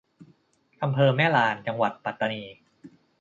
[0.83, 2.43] อำเภอแม่ลาน จังหวัดปัตตานี